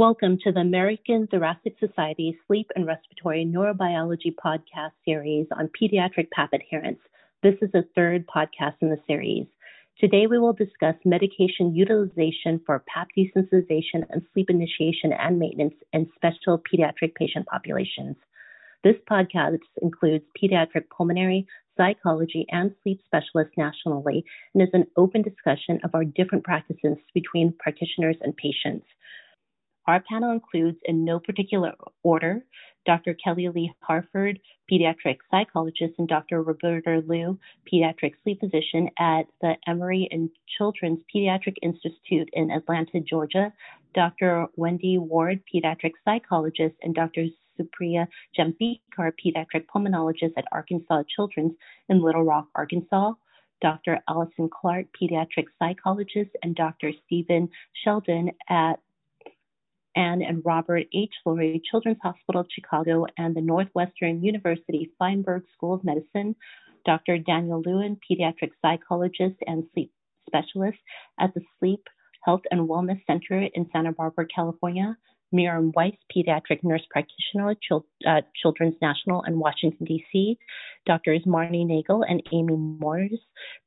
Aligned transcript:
Welcome 0.00 0.38
to 0.44 0.52
the 0.52 0.60
American 0.60 1.26
Thoracic 1.26 1.74
Society 1.78 2.34
Sleep 2.46 2.70
and 2.74 2.86
Respiratory 2.86 3.44
Neurobiology 3.44 4.34
podcast 4.42 4.92
series 5.04 5.46
on 5.54 5.68
pediatric 5.78 6.30
PAP 6.30 6.54
adherence. 6.54 7.00
This 7.42 7.56
is 7.60 7.70
the 7.72 7.84
third 7.94 8.24
podcast 8.26 8.76
in 8.80 8.88
the 8.88 8.96
series. 9.06 9.44
Today 9.98 10.26
we 10.26 10.38
will 10.38 10.54
discuss 10.54 10.94
medication 11.04 11.74
utilization 11.74 12.62
for 12.64 12.82
PAP 12.88 13.08
desensitization 13.14 14.06
and 14.08 14.22
sleep 14.32 14.48
initiation 14.48 15.12
and 15.12 15.38
maintenance 15.38 15.74
in 15.92 16.08
special 16.16 16.58
pediatric 16.58 17.14
patient 17.14 17.44
populations. 17.44 18.16
This 18.82 18.96
podcast 19.06 19.58
includes 19.82 20.24
pediatric 20.42 20.84
pulmonary, 20.96 21.46
psychology, 21.76 22.46
and 22.48 22.74
sleep 22.82 23.02
specialists 23.04 23.52
nationally 23.58 24.24
and 24.54 24.62
is 24.62 24.70
an 24.72 24.86
open 24.96 25.20
discussion 25.20 25.78
of 25.84 25.94
our 25.94 26.04
different 26.04 26.42
practices 26.42 26.96
between 27.12 27.52
practitioners 27.60 28.16
and 28.22 28.34
patients. 28.38 28.86
Our 29.86 30.00
panel 30.08 30.32
includes, 30.32 30.78
in 30.84 31.04
no 31.04 31.18
particular 31.20 31.72
order, 32.02 32.44
Dr. 32.86 33.14
Kelly 33.14 33.48
Lee 33.48 33.72
Harford, 33.80 34.38
pediatric 34.70 35.18
psychologist, 35.30 35.94
and 35.98 36.08
Dr. 36.08 36.42
Roberta 36.42 37.02
Leu, 37.06 37.38
pediatric 37.70 38.14
sleep 38.22 38.40
physician 38.40 38.88
at 38.98 39.24
the 39.40 39.54
Emory 39.66 40.08
and 40.10 40.30
Children's 40.58 41.00
Pediatric 41.14 41.56
Institute 41.62 42.28
in 42.32 42.50
Atlanta, 42.50 43.00
Georgia, 43.00 43.52
Dr. 43.94 44.46
Wendy 44.56 44.98
Ward, 44.98 45.42
pediatric 45.52 45.92
psychologist, 46.04 46.76
and 46.82 46.94
Dr. 46.94 47.26
Supriya 47.58 48.06
Jambhekar, 48.38 49.12
pediatric 49.22 49.66
pulmonologist 49.74 50.32
at 50.36 50.44
Arkansas 50.52 51.02
Children's 51.14 51.54
in 51.88 52.02
Little 52.02 52.24
Rock, 52.24 52.48
Arkansas. 52.54 53.12
Dr. 53.60 53.98
Allison 54.08 54.48
Clark, 54.48 54.86
pediatric 54.98 55.44
psychologist, 55.58 56.30
and 56.42 56.56
Dr. 56.56 56.92
Stephen 57.04 57.50
Sheldon 57.84 58.30
at 58.48 58.80
Anne 60.00 60.22
and 60.22 60.42
Robert 60.46 60.86
H. 60.94 61.12
Lurie 61.26 61.60
Children's 61.70 61.98
Hospital 62.02 62.40
of 62.40 62.46
Chicago 62.50 63.04
and 63.18 63.36
the 63.36 63.42
Northwestern 63.42 64.22
University 64.24 64.90
Feinberg 64.98 65.42
School 65.52 65.74
of 65.74 65.84
Medicine, 65.84 66.34
Dr. 66.86 67.18
Daniel 67.18 67.60
Lewin, 67.60 67.98
pediatric 68.10 68.52
psychologist 68.62 69.36
and 69.46 69.64
sleep 69.74 69.92
specialist 70.26 70.78
at 71.18 71.34
the 71.34 71.42
Sleep 71.58 71.82
Health 72.24 72.40
and 72.50 72.66
Wellness 72.66 73.00
Center 73.06 73.42
in 73.52 73.68
Santa 73.72 73.92
Barbara, 73.92 74.26
California, 74.34 74.96
Miriam 75.32 75.72
Weiss, 75.74 75.94
pediatric 76.14 76.62
nurse 76.62 76.84
practitioner 76.90 77.50
at 77.50 77.56
uh, 78.06 78.20
Children's 78.40 78.74
National 78.82 79.22
in 79.22 79.38
Washington, 79.38 79.86
D.C., 79.86 80.38
Drs. 80.86 81.24
Marnie 81.26 81.66
Nagel 81.66 82.04
and 82.08 82.22
Amy 82.32 82.56
Morris, 82.56 83.20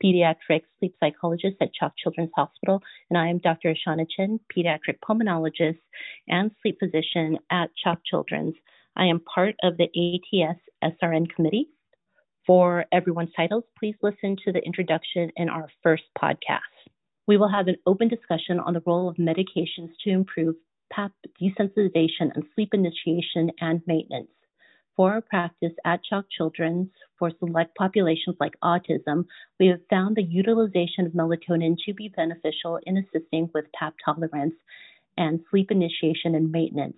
pediatric 0.03 0.61
sleep 0.79 0.95
psychologist 0.99 1.57
at 1.61 1.73
CHOC 1.79 1.93
Children's 1.97 2.31
Hospital, 2.35 2.81
and 3.09 3.17
I 3.17 3.27
am 3.27 3.37
Dr. 3.37 3.73
Ashana 3.73 4.05
Chen, 4.15 4.39
pediatric 4.55 4.99
pulmonologist 5.07 5.79
and 6.27 6.51
sleep 6.61 6.77
physician 6.79 7.37
at 7.51 7.69
CHOC 7.83 7.99
Children's. 8.05 8.55
I 8.95 9.05
am 9.05 9.21
part 9.21 9.55
of 9.63 9.77
the 9.77 9.85
ATS 9.85 10.59
SRN 10.83 11.29
committee. 11.33 11.69
For 12.45 12.85
everyone's 12.91 13.31
titles, 13.35 13.63
please 13.79 13.95
listen 14.01 14.35
to 14.43 14.51
the 14.51 14.61
introduction 14.65 15.31
in 15.37 15.47
our 15.47 15.69
first 15.81 16.03
podcast. 16.21 16.59
We 17.25 17.37
will 17.37 17.49
have 17.49 17.67
an 17.67 17.77
open 17.85 18.09
discussion 18.09 18.59
on 18.59 18.73
the 18.73 18.83
role 18.85 19.07
of 19.07 19.15
medications 19.15 19.91
to 20.03 20.09
improve 20.09 20.55
Desensitization 20.95 22.31
and 22.35 22.43
sleep 22.53 22.73
initiation 22.73 23.51
and 23.59 23.81
maintenance. 23.87 24.29
For 24.95 25.13
our 25.13 25.21
practice 25.21 25.73
at 25.85 26.03
CHOC 26.03 26.25
Children's 26.29 26.89
for 27.17 27.31
select 27.39 27.75
populations 27.75 28.35
like 28.39 28.53
autism, 28.63 29.25
we 29.59 29.67
have 29.67 29.79
found 29.89 30.15
the 30.15 30.23
utilization 30.23 31.07
of 31.07 31.13
melatonin 31.13 31.77
to 31.85 31.93
be 31.93 32.09
beneficial 32.09 32.79
in 32.85 32.97
assisting 32.97 33.49
with 33.53 33.71
PAP 33.73 33.95
tolerance 34.05 34.53
and 35.17 35.39
sleep 35.49 35.71
initiation 35.71 36.35
and 36.35 36.51
maintenance 36.51 36.97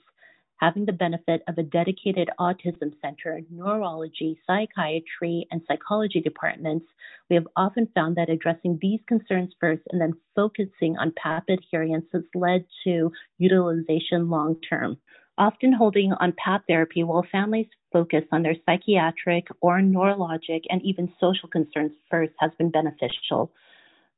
having 0.57 0.85
the 0.85 0.93
benefit 0.93 1.41
of 1.47 1.57
a 1.57 1.63
dedicated 1.63 2.29
autism 2.39 2.93
center, 3.01 3.41
neurology, 3.49 4.39
psychiatry, 4.47 5.47
and 5.51 5.61
psychology 5.67 6.21
departments, 6.21 6.85
we 7.29 7.35
have 7.35 7.47
often 7.55 7.87
found 7.93 8.15
that 8.15 8.29
addressing 8.29 8.79
these 8.81 8.99
concerns 9.07 9.53
first 9.59 9.81
and 9.91 9.99
then 9.99 10.13
focusing 10.35 10.97
on 10.97 11.13
PAP 11.21 11.43
adherence 11.49 12.05
has 12.13 12.23
led 12.33 12.65
to 12.83 13.11
utilization 13.37 14.29
long 14.29 14.55
term. 14.67 14.97
Often 15.37 15.73
holding 15.73 16.13
on 16.13 16.33
PAP 16.37 16.63
therapy 16.67 17.03
while 17.03 17.25
families 17.29 17.67
focus 17.91 18.23
on 18.31 18.41
their 18.41 18.55
psychiatric 18.65 19.47
or 19.59 19.79
neurologic 19.79 20.61
and 20.69 20.81
even 20.83 21.11
social 21.19 21.49
concerns 21.49 21.91
first 22.09 22.33
has 22.39 22.51
been 22.57 22.71
beneficial. 22.71 23.51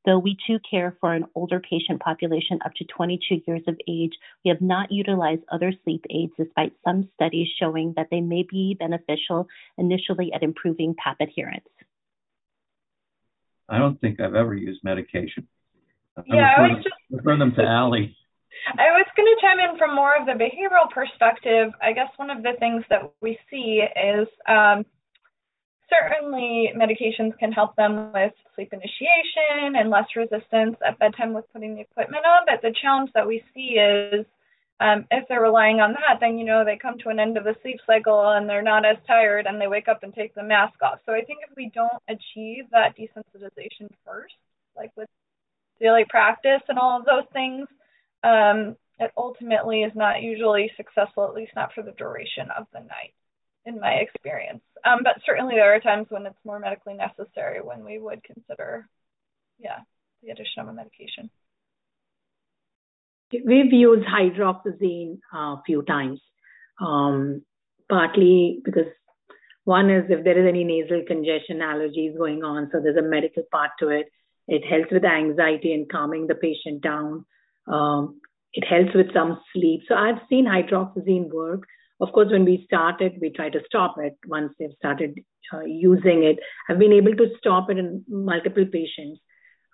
Though 0.05 0.19
we 0.19 0.37
too 0.47 0.59
care 0.69 0.95
for 1.01 1.13
an 1.13 1.25
older 1.35 1.59
patient 1.59 2.01
population 2.01 2.59
up 2.63 2.73
to 2.75 2.85
22 2.85 3.41
years 3.45 3.61
of 3.67 3.77
age, 3.89 4.13
we 4.45 4.49
have 4.49 4.61
not 4.61 4.91
utilized 4.91 5.41
other 5.51 5.73
sleep 5.83 6.05
aids 6.09 6.31
despite 6.37 6.73
some 6.85 7.09
studies 7.15 7.47
showing 7.59 7.93
that 7.97 8.07
they 8.09 8.21
may 8.21 8.43
be 8.49 8.77
beneficial 8.79 9.47
initially 9.77 10.31
at 10.33 10.43
improving 10.43 10.95
PAP 10.95 11.17
adherence. 11.19 11.67
I 13.69 13.79
don't 13.79 13.99
think 13.99 14.21
I've 14.21 14.35
ever 14.35 14.55
used 14.55 14.81
medication. 14.83 15.47
Yeah, 16.25 16.53
I 16.57 16.61
was 16.61 16.83
just 16.83 16.95
refer 17.11 17.37
them 17.37 17.53
to 17.55 17.63
Allie. 17.63 18.15
I 18.73 18.91
was 18.91 19.05
going 19.15 19.27
to 19.27 19.41
chime 19.41 19.59
in 19.59 19.77
from 19.77 19.95
more 19.95 20.13
of 20.19 20.25
the 20.25 20.33
behavioral 20.33 20.89
perspective. 20.89 21.71
I 21.81 21.93
guess 21.93 22.09
one 22.17 22.29
of 22.29 22.43
the 22.43 22.53
things 22.59 22.83
that 22.89 23.13
we 23.21 23.37
see 23.51 23.83
is 23.83 24.27
um, 24.47 24.85
certainly 25.89 26.73
medications 26.75 27.37
can 27.37 27.51
help 27.51 27.75
them 27.75 28.11
with 28.13 28.33
sleep 28.55 28.73
initiation 28.73 29.75
and 29.75 29.89
less 29.89 30.07
resistance 30.15 30.75
at 30.85 30.99
bedtime 30.99 31.33
with 31.33 31.45
putting 31.53 31.75
the 31.75 31.81
equipment 31.81 32.25
on. 32.25 32.45
But 32.45 32.61
the 32.61 32.75
challenge 32.81 33.11
that 33.13 33.27
we 33.27 33.43
see 33.53 33.79
is 33.79 34.25
um, 34.79 35.05
if 35.09 35.27
they're 35.27 35.41
relying 35.41 35.79
on 35.79 35.93
that, 35.93 36.19
then 36.19 36.37
you 36.37 36.45
know 36.45 36.63
they 36.63 36.77
come 36.77 36.97
to 36.99 37.09
an 37.09 37.19
end 37.19 37.37
of 37.37 37.43
the 37.43 37.55
sleep 37.61 37.79
cycle 37.87 38.31
and 38.31 38.47
they're 38.47 38.61
not 38.61 38.85
as 38.85 38.97
tired 39.07 39.47
and 39.47 39.59
they 39.59 39.67
wake 39.67 39.87
up 39.87 40.03
and 40.03 40.13
take 40.13 40.35
the 40.35 40.43
mask 40.43 40.75
off. 40.83 40.99
So 41.05 41.13
I 41.13 41.23
think 41.23 41.39
if 41.49 41.55
we 41.55 41.71
don't 41.73 42.03
achieve 42.07 42.65
that 42.71 42.95
desensitization 42.97 43.89
first, 44.05 44.35
like 44.75 44.91
with 44.95 45.09
daily 45.79 46.05
practice 46.07 46.61
and 46.69 46.77
all 46.77 46.99
of 46.99 47.05
those 47.05 47.25
things, 47.33 47.67
um, 48.23 48.75
it 48.99 49.11
ultimately 49.17 49.81
is 49.81 49.93
not 49.95 50.21
usually 50.21 50.71
successful, 50.75 51.25
at 51.27 51.33
least 51.33 51.53
not 51.55 51.73
for 51.73 51.81
the 51.81 51.91
duration 51.91 52.49
of 52.55 52.67
the 52.73 52.79
night 52.79 53.13
in 53.67 53.79
my 53.79 53.95
experience. 53.95 54.61
Um, 54.85 54.99
but 55.03 55.21
certainly 55.25 55.55
there 55.55 55.75
are 55.75 55.79
times 55.79 56.07
when 56.09 56.25
it's 56.25 56.45
more 56.45 56.59
medically 56.59 56.93
necessary 56.93 57.61
when 57.61 57.83
we 57.83 57.99
would 57.99 58.23
consider, 58.23 58.87
yeah, 59.59 59.79
the 60.23 60.31
addition 60.31 60.61
of 60.61 60.69
a 60.69 60.73
medication. 60.73 61.29
We've 63.31 63.73
used 63.73 64.07
hydroxyzine 64.07 65.19
a 65.33 65.57
few 65.65 65.81
times, 65.83 66.21
um, 66.79 67.43
partly 67.89 68.61
because 68.63 68.87
one 69.65 69.89
is 69.89 70.05
if 70.09 70.23
there 70.23 70.39
is 70.39 70.47
any 70.47 70.63
nasal 70.63 71.03
congestion, 71.05 71.57
allergies 71.59 72.17
going 72.17 72.41
on, 72.45 72.69
so 72.71 72.79
there's 72.79 72.95
a 72.95 73.01
medical 73.01 73.43
part 73.51 73.71
to 73.79 73.89
it. 73.89 74.07
It 74.47 74.63
helps 74.65 74.93
with 74.93 75.03
anxiety 75.03 75.73
and 75.73 75.91
calming 75.91 76.27
the 76.27 76.35
patient 76.35 76.81
down. 76.81 77.25
Um, 77.67 78.21
it 78.53 78.65
helps 78.65 78.95
with 78.95 79.13
some 79.13 79.41
sleep. 79.53 79.81
So 79.89 79.95
I've 79.95 80.21
seen 80.29 80.45
hydroxyzine 80.45 81.29
work. 81.29 81.63
Of 81.99 82.11
course, 82.13 82.31
when 82.31 82.45
we 82.45 82.63
started, 82.65 83.17
we 83.19 83.31
try 83.31 83.49
to 83.49 83.59
stop 83.65 83.95
it 83.97 84.17
once 84.27 84.53
they've 84.59 84.75
started 84.77 85.19
uh, 85.53 85.61
using 85.61 86.23
it. 86.23 86.37
I've 86.69 86.79
been 86.79 86.93
able 86.93 87.15
to 87.15 87.29
stop 87.39 87.69
it 87.69 87.77
in 87.77 88.03
multiple 88.07 88.65
patients. 88.71 89.19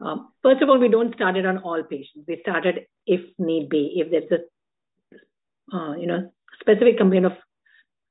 Um, 0.02 0.32
first 0.42 0.62
of 0.62 0.70
all, 0.70 0.80
we 0.80 0.90
don't 0.90 1.14
start 1.16 1.38
it 1.38 1.46
on 1.46 1.60
all 1.60 1.84
patients. 1.84 2.26
We 2.28 2.40
started 2.42 2.86
if 3.06 3.22
need 3.38 3.70
be, 3.70 3.94
if 3.98 4.12
there's 4.12 4.32
a 4.32 5.76
uh, 5.76 5.96
you 5.96 6.08
know 6.08 6.32
specific 6.60 6.98
complaint 6.98 7.26
of 7.26 7.34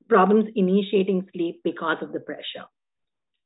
problems 0.08 0.46
initiating 0.54 1.28
sleep 1.32 1.60
because 1.64 1.98
of 2.02 2.12
the 2.12 2.20
pressure. 2.20 2.66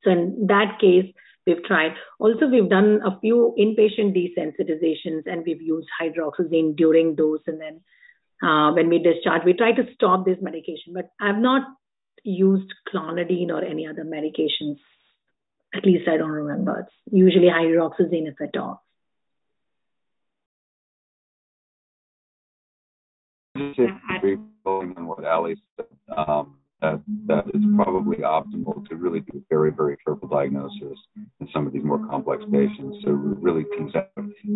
So 0.03 0.11
in 0.11 0.47
that 0.49 0.79
case, 0.81 1.13
we've 1.47 1.63
tried. 1.65 1.93
Also, 2.19 2.47
we've 2.47 2.69
done 2.69 3.01
a 3.05 3.19
few 3.21 3.55
inpatient 3.59 4.17
desensitizations 4.17 5.23
and 5.27 5.45
we've 5.47 5.63
used 5.63 5.89
hydroxyzine 6.01 6.77
during 6.77 7.15
dose 7.15 7.43
and 7.47 7.61
then 7.61 7.81
uh, 8.43 8.73
when 8.73 8.89
we 8.89 8.99
discharge. 8.99 9.43
We 9.45 9.55
try 9.55 9.73
to 9.73 9.85
stop 9.95 10.25
this 10.25 10.39
medication, 10.41 10.93
but 10.93 11.11
I've 11.21 11.39
not 11.39 11.63
used 12.25 12.73
clonidine 12.93 13.51
or 13.51 13.63
any 13.63 13.87
other 13.87 14.05
medications. 14.05 14.79
At 15.75 15.85
least 15.85 16.09
I 16.09 16.17
don't 16.17 16.31
remember. 16.31 16.81
It's 16.81 17.15
usually 17.15 17.49
hydroxyzine 17.49 18.29
if 18.29 18.41
at 18.41 18.59
all. 18.61 18.83
Just 23.57 23.93
on 24.65 25.07
what 25.07 25.25
Ali 25.25 25.57
said, 25.77 25.87
um, 26.15 26.57
that, 26.83 27.01
that 27.27 27.45
it's 27.55 27.65
probably 27.75 28.19
optimal 28.19 28.87
to 28.89 28.97
really 28.97 29.21
do 29.21 29.43
very, 29.49 29.73
very 29.73 29.97
careful 30.05 30.29
diagnosis 30.29 30.99
in 31.41 31.49
some 31.53 31.67
of 31.67 31.73
these 31.73 31.85
more 31.85 32.05
complex 32.07 32.45
patients. 32.53 32.99
So 33.05 33.11
really 33.13 33.65
tease 33.77 33.95
out 33.95 34.11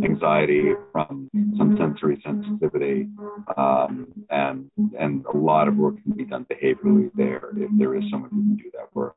anxiety 0.05 0.72
from 0.93 1.31
some 1.56 1.76
sensory 1.78 2.20
sensitivity, 2.25 3.08
um, 3.56 4.08
and 4.31 4.70
and 4.99 5.25
a 5.26 5.37
lot 5.37 5.69
of 5.69 5.76
work 5.76 6.02
can 6.02 6.12
be 6.12 6.25
done 6.25 6.46
behaviorally 6.50 7.11
there 7.14 7.50
if 7.56 7.70
there 7.78 7.96
is 7.96 8.05
someone 8.11 8.31
who 8.31 8.43
can 8.43 8.56
do 8.56 8.70
that 8.75 8.94
work. 8.94 9.16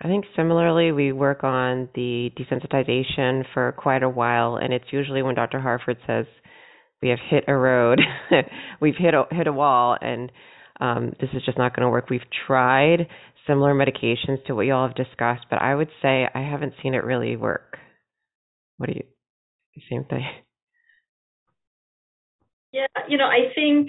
I 0.00 0.06
think 0.06 0.26
similarly, 0.36 0.92
we 0.92 1.10
work 1.10 1.42
on 1.42 1.88
the 1.96 2.30
desensitization 2.38 3.44
for 3.52 3.72
quite 3.72 4.04
a 4.04 4.08
while, 4.08 4.56
and 4.56 4.72
it's 4.72 4.92
usually 4.92 5.22
when 5.22 5.34
Dr. 5.34 5.58
Harford 5.58 5.96
says 6.06 6.26
we 7.02 7.10
have 7.10 7.18
hit 7.30 7.44
a 7.48 7.54
road, 7.54 8.00
we've 8.80 8.96
hit 8.96 9.14
a, 9.14 9.24
hit 9.30 9.46
a 9.46 9.52
wall, 9.52 9.96
and 10.00 10.32
um, 10.80 11.12
this 11.20 11.30
is 11.34 11.42
just 11.44 11.58
not 11.58 11.74
going 11.74 11.84
to 11.84 11.90
work. 11.90 12.10
We've 12.10 12.20
tried 12.46 13.06
similar 13.46 13.74
medications 13.74 14.44
to 14.46 14.54
what 14.54 14.66
you 14.66 14.74
all 14.74 14.86
have 14.86 14.96
discussed, 14.96 15.46
but 15.50 15.60
I 15.60 15.74
would 15.74 15.88
say 16.02 16.26
I 16.32 16.40
haven't 16.40 16.74
seen 16.82 16.94
it 16.94 17.04
really 17.04 17.36
work. 17.36 17.78
What 18.76 18.88
do 18.88 18.94
you? 18.94 19.04
Same 19.90 20.04
thing. 20.04 20.24
Yeah, 22.70 22.86
you 23.08 23.16
know, 23.16 23.24
I 23.24 23.50
think 23.54 23.88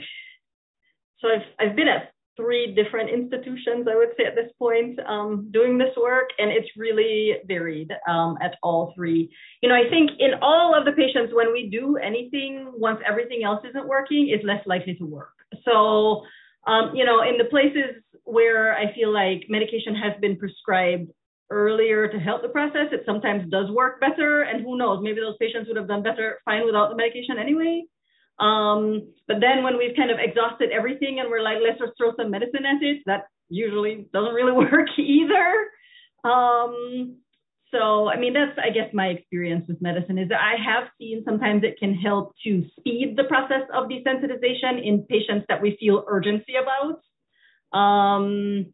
so. 1.20 1.28
I've 1.28 1.70
I've 1.72 1.76
been 1.76 1.90
at 1.90 2.14
three 2.40 2.74
different 2.74 3.10
institutions, 3.10 3.88
I 3.92 3.96
would 4.00 4.14
say 4.18 4.24
at 4.26 4.36
this 4.36 4.52
point, 4.58 4.98
um, 5.14 5.50
doing 5.52 5.78
this 5.78 5.94
work, 6.00 6.30
and 6.40 6.50
it's 6.58 6.70
really 6.78 7.36
varied 7.46 7.92
um, 8.08 8.38
at 8.42 8.54
all 8.64 8.94
three. 8.96 9.30
You 9.62 9.68
know, 9.70 9.76
I 9.76 9.90
think 9.90 10.12
in 10.20 10.32
all 10.42 10.74
of 10.78 10.86
the 10.86 10.94
patients, 10.94 11.34
when 11.34 11.52
we 11.52 11.70
do 11.70 11.98
anything, 11.98 12.72
once 12.88 13.00
everything 13.12 13.44
else 13.44 13.62
isn't 13.70 13.88
working, 13.88 14.30
it's 14.34 14.46
less 14.46 14.64
likely 14.66 14.96
to 14.96 15.06
work. 15.06 15.36
So, 15.66 16.24
um, 16.66 16.96
you 16.96 17.06
know, 17.06 17.22
in 17.30 17.38
the 17.38 17.50
places 17.56 17.92
where 18.24 18.78
I 18.78 18.94
feel 18.96 19.12
like 19.12 19.40
medication 19.50 19.96
has 19.96 20.14
been 20.22 20.38
prescribed 20.38 21.10
earlier 21.50 22.08
to 22.08 22.20
help 22.20 22.42
the 22.42 22.50
process, 22.50 22.88
it 22.92 23.04
sometimes 23.06 23.50
does 23.50 23.70
work 23.72 24.00
better. 24.00 24.44
And 24.44 24.64
who 24.64 24.78
knows, 24.78 25.00
maybe 25.02 25.20
those 25.20 25.38
patients 25.40 25.68
would 25.68 25.78
have 25.78 25.88
done 25.88 26.04
better 26.04 26.40
fine 26.46 26.66
without 26.66 26.90
the 26.90 26.96
medication 26.96 27.38
anyway. 27.38 27.84
Um, 28.40 29.14
but 29.28 29.38
then 29.42 29.64
when 29.64 29.78
we've 29.78 29.96
kind 29.96 30.12
of 30.12 30.18
exhausted 30.20 30.70
everything 30.72 31.20
and 31.20 31.30
we're 31.30 31.42
like, 31.42 31.58
let's 31.64 31.80
just 31.80 31.94
throw 31.98 32.14
some 32.16 32.32
medicine 32.32 32.66
at 32.66 32.82
it, 32.82 33.04
that 33.06 33.26
usually 33.50 34.08
doesn't 34.14 34.34
really 34.34 34.52
work 34.72 34.88
either. 34.98 35.68
Um, 36.24 37.18
so, 37.72 38.10
I 38.10 38.18
mean, 38.18 38.34
that's, 38.34 38.58
I 38.58 38.72
guess, 38.72 38.94
my 38.94 39.08
experience 39.08 39.66
with 39.68 39.82
medicine 39.82 40.18
is 40.18 40.30
that 40.30 40.40
I 40.42 40.56
have 40.64 40.90
seen 40.98 41.24
sometimes 41.24 41.64
it 41.64 41.78
can 41.80 41.94
help 41.94 42.34
to 42.44 42.66
speed 42.80 43.16
the 43.16 43.26
process 43.26 43.62
of 43.74 43.90
desensitization 43.90 44.84
in 44.84 45.06
patients 45.08 45.46
that 45.50 45.62
we 45.62 45.78
feel 45.80 46.04
urgency 46.08 46.54
about. 46.56 47.00
Um, 47.78 48.74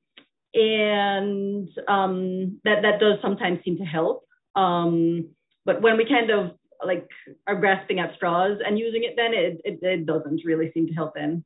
and 0.53 1.67
um, 1.89 2.61
that, 2.63 2.83
that 2.83 2.99
does 3.01 3.19
sometimes 3.21 3.59
seem 3.65 3.77
to 3.77 3.83
help. 3.83 4.23
Um, 4.55 5.31
but 5.65 5.81
when 5.81 5.97
we 5.97 6.05
kind 6.07 6.29
of 6.29 6.51
like 6.85 7.07
are 7.47 7.55
grasping 7.55 7.99
at 7.99 8.15
straws 8.15 8.59
and 8.65 8.77
using 8.77 9.03
it, 9.03 9.13
then 9.15 9.33
it, 9.33 9.61
it, 9.63 9.79
it 9.81 10.05
doesn't 10.05 10.41
really 10.45 10.71
seem 10.73 10.87
to 10.87 10.93
help 10.93 11.13
them. 11.13 11.43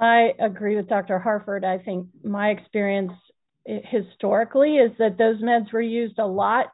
I 0.00 0.32
agree 0.40 0.76
with 0.76 0.88
Dr. 0.88 1.18
Harford. 1.18 1.64
I 1.64 1.78
think 1.78 2.08
my 2.22 2.50
experience 2.50 3.12
historically 3.64 4.76
is 4.76 4.92
that 4.98 5.16
those 5.16 5.40
meds 5.40 5.72
were 5.72 5.80
used 5.80 6.18
a 6.18 6.26
lot 6.26 6.66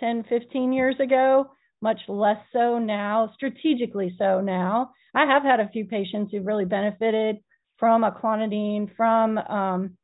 10, 0.00 0.24
15 0.28 0.72
years 0.72 0.96
ago, 0.98 1.50
much 1.80 2.00
less 2.08 2.38
so 2.52 2.78
now, 2.78 3.30
strategically 3.34 4.14
so 4.18 4.40
now. 4.40 4.90
I 5.14 5.26
have 5.26 5.42
had 5.42 5.60
a 5.60 5.68
few 5.68 5.84
patients 5.84 6.32
who 6.32 6.42
really 6.42 6.64
benefited 6.64 7.38
from 7.78 8.02
a 8.02 8.10
clonidine, 8.10 8.94
from 8.96 9.38
um, 9.38 9.96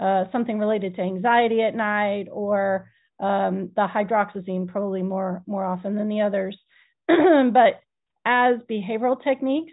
uh, 0.00 0.24
something 0.30 0.58
related 0.58 0.94
to 0.96 1.02
anxiety 1.02 1.62
at 1.62 1.74
night 1.74 2.26
or 2.30 2.90
um, 3.20 3.70
the 3.76 3.86
hydroxyzine 3.86 4.68
probably 4.68 5.02
more 5.02 5.42
more 5.46 5.64
often 5.64 5.94
than 5.94 6.08
the 6.08 6.22
others. 6.22 6.58
but 7.08 7.80
as 8.24 8.56
behavioral 8.70 9.22
techniques 9.22 9.72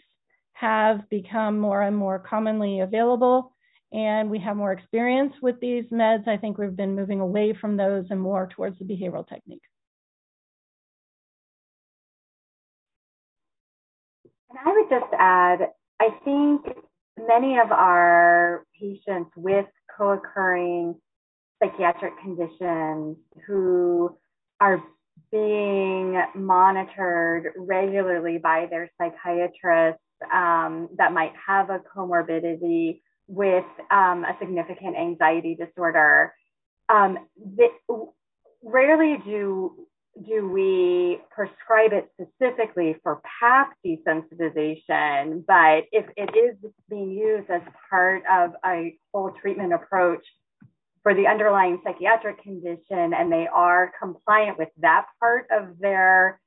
have 0.53 1.09
become 1.09 1.59
more 1.59 1.81
and 1.81 1.95
more 1.95 2.19
commonly 2.19 2.81
available 2.81 3.53
and 3.91 4.29
we 4.29 4.39
have 4.39 4.55
more 4.55 4.71
experience 4.71 5.33
with 5.41 5.59
these 5.59 5.85
meds, 5.91 6.27
I 6.27 6.37
think 6.37 6.57
we've 6.57 6.75
been 6.75 6.95
moving 6.95 7.19
away 7.19 7.53
from 7.59 7.75
those 7.75 8.05
and 8.09 8.21
more 8.21 8.47
towards 8.55 8.79
the 8.79 8.85
behavioral 8.85 9.27
techniques. 9.27 9.67
And 14.49 14.59
I 14.65 14.71
would 14.71 14.89
just 14.89 15.13
add, 15.17 15.59
I 15.99 16.09
think 16.23 16.61
many 17.17 17.57
of 17.59 17.71
our 17.71 18.65
patients 18.79 19.31
with 19.35 19.65
co-occurring 19.97 20.95
psychiatric 21.61 22.13
conditions 22.21 23.17
who 23.45 24.15
are 24.59 24.83
being 25.31 26.21
monitored 26.35 27.53
regularly 27.57 28.37
by 28.37 28.67
their 28.69 28.89
psychiatrists 28.97 30.01
um, 30.33 30.89
that 30.97 31.13
might 31.13 31.33
have 31.47 31.69
a 31.69 31.79
comorbidity 31.95 33.01
with 33.27 33.65
um, 33.89 34.25
a 34.25 34.35
significant 34.39 34.95
anxiety 34.97 35.55
disorder. 35.55 36.33
Um, 36.89 37.19
rarely 38.63 39.17
do 39.23 39.87
do 40.27 40.49
we 40.49 41.19
prescribe 41.33 41.93
it 41.93 42.11
specifically 42.19 42.97
for 43.01 43.21
PAP 43.39 43.73
desensitization, 43.85 45.45
but 45.47 45.85
if 45.93 46.05
it 46.17 46.35
is 46.35 46.71
being 46.89 47.11
used 47.11 47.49
as 47.49 47.61
part 47.89 48.23
of 48.29 48.51
a 48.65 48.97
whole 49.13 49.31
treatment 49.41 49.71
approach 49.71 50.23
for 51.03 51.13
the 51.13 51.27
underlying 51.27 51.81
psychiatric 51.83 52.41
condition 52.43 53.13
and 53.13 53.31
they 53.31 53.47
are 53.47 53.91
compliant 53.99 54.57
with 54.57 54.69
that 54.79 55.05
part 55.19 55.47
of 55.51 55.79
their 55.79 56.39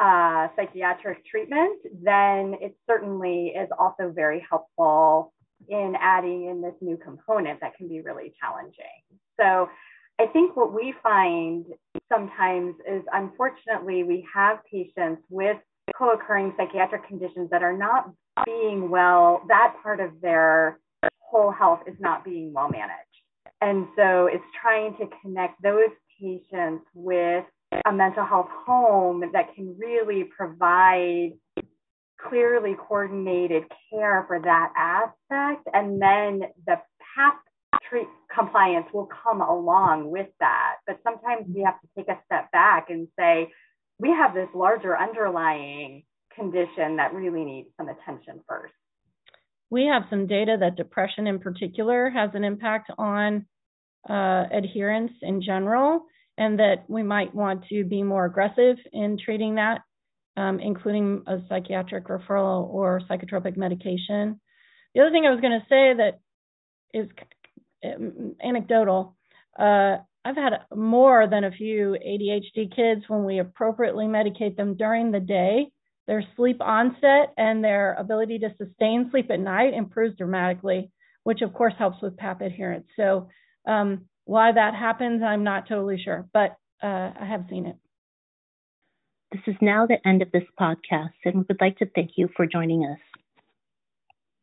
uh, 0.00 0.48
psychiatric 0.56 1.24
treatment, 1.26 1.78
then 2.02 2.56
it 2.60 2.76
certainly 2.88 3.48
is 3.48 3.68
also 3.78 4.10
very 4.10 4.44
helpful 4.48 5.32
in 5.68 5.94
adding 6.00 6.46
in 6.46 6.62
this 6.62 6.74
new 6.80 6.96
component 6.96 7.60
that 7.60 7.76
can 7.76 7.86
be 7.86 8.00
really 8.00 8.32
challenging. 8.40 8.84
So 9.38 9.68
I 10.18 10.26
think 10.26 10.56
what 10.56 10.72
we 10.72 10.94
find 11.02 11.66
sometimes 12.12 12.74
is 12.90 13.02
unfortunately 13.12 14.02
we 14.02 14.26
have 14.34 14.58
patients 14.70 15.22
with 15.28 15.58
co-occurring 15.96 16.54
psychiatric 16.56 17.06
conditions 17.06 17.50
that 17.50 17.62
are 17.62 17.76
not 17.76 18.10
being 18.44 18.90
well, 18.90 19.42
that 19.48 19.76
part 19.82 20.00
of 20.00 20.20
their 20.20 20.78
whole 21.18 21.50
health 21.50 21.80
is 21.86 21.94
not 22.00 22.24
being 22.24 22.52
well 22.52 22.68
managed. 22.68 23.09
And 23.60 23.86
so 23.96 24.26
it's 24.26 24.44
trying 24.60 24.96
to 24.96 25.06
connect 25.22 25.62
those 25.62 25.90
patients 26.20 26.84
with 26.94 27.44
a 27.86 27.92
mental 27.92 28.24
health 28.24 28.48
home 28.66 29.22
that 29.32 29.54
can 29.54 29.76
really 29.78 30.24
provide 30.24 31.32
clearly 32.28 32.74
coordinated 32.88 33.64
care 33.90 34.24
for 34.26 34.40
that 34.40 34.72
aspect. 34.76 35.68
And 35.72 36.00
then 36.00 36.42
the 36.66 36.76
PAP 37.14 37.40
treat 37.88 38.08
compliance 38.34 38.86
will 38.92 39.08
come 39.24 39.40
along 39.40 40.10
with 40.10 40.28
that. 40.40 40.76
But 40.86 41.00
sometimes 41.02 41.46
we 41.54 41.62
have 41.62 41.80
to 41.80 41.88
take 41.96 42.08
a 42.08 42.18
step 42.26 42.50
back 42.52 42.86
and 42.88 43.08
say, 43.18 43.50
we 43.98 44.08
have 44.10 44.34
this 44.34 44.48
larger 44.54 44.98
underlying 44.98 46.04
condition 46.34 46.96
that 46.96 47.12
really 47.12 47.44
needs 47.44 47.68
some 47.76 47.88
attention 47.88 48.40
first 48.48 48.72
we 49.70 49.86
have 49.86 50.02
some 50.10 50.26
data 50.26 50.56
that 50.60 50.76
depression 50.76 51.26
in 51.26 51.38
particular 51.38 52.10
has 52.10 52.30
an 52.34 52.44
impact 52.44 52.90
on 52.98 53.46
uh, 54.08 54.44
adherence 54.52 55.12
in 55.22 55.42
general, 55.42 56.06
and 56.38 56.58
that 56.58 56.84
we 56.88 57.02
might 57.02 57.34
want 57.34 57.64
to 57.68 57.84
be 57.84 58.02
more 58.02 58.24
aggressive 58.24 58.76
in 58.92 59.18
treating 59.22 59.56
that, 59.56 59.80
um, 60.36 60.60
including 60.60 61.22
a 61.26 61.38
psychiatric 61.48 62.06
referral 62.06 62.68
or 62.68 63.02
psychotropic 63.10 63.56
medication. 63.56 64.40
The 64.94 65.02
other 65.02 65.10
thing 65.10 65.26
I 65.26 65.30
was 65.30 65.40
going 65.40 65.60
to 65.60 65.66
say 65.68 65.94
that 65.98 66.20
is 66.94 67.08
um, 67.84 68.36
anecdotal. 68.42 69.16
Uh, 69.58 69.98
I've 70.24 70.36
had 70.36 70.52
more 70.74 71.26
than 71.28 71.44
a 71.44 71.50
few 71.50 71.96
ADHD 72.06 72.74
kids 72.74 73.02
when 73.08 73.24
we 73.24 73.38
appropriately 73.38 74.06
medicate 74.06 74.56
them 74.56 74.76
during 74.76 75.10
the 75.10 75.20
day 75.20 75.70
their 76.10 76.24
sleep 76.34 76.60
onset 76.60 77.32
and 77.36 77.62
their 77.62 77.94
ability 77.94 78.40
to 78.40 78.52
sustain 78.58 79.08
sleep 79.12 79.30
at 79.30 79.38
night 79.38 79.74
improves 79.74 80.16
dramatically, 80.16 80.90
which 81.22 81.40
of 81.40 81.54
course 81.54 81.74
helps 81.78 82.02
with 82.02 82.16
PAP 82.16 82.40
adherence. 82.40 82.88
So 82.96 83.28
um, 83.66 84.06
why 84.24 84.52
that 84.52 84.74
happens, 84.74 85.22
I'm 85.22 85.44
not 85.44 85.68
totally 85.68 86.00
sure, 86.02 86.28
but 86.32 86.56
uh, 86.82 87.10
I 87.20 87.26
have 87.28 87.46
seen 87.50 87.66
it. 87.66 87.76
This 89.32 89.42
is 89.46 89.56
now 89.60 89.86
the 89.86 90.06
end 90.06 90.22
of 90.22 90.32
this 90.32 90.44
podcast, 90.58 91.10
and 91.24 91.36
we 91.36 91.44
would 91.48 91.60
like 91.60 91.78
to 91.78 91.86
thank 91.94 92.12
you 92.16 92.28
for 92.36 92.46
joining 92.46 92.84
us. 92.84 92.98